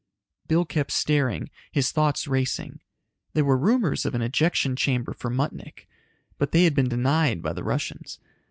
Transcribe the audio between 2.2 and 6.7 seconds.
racing. There were rumors of an ejection chamber for Muttnik. But they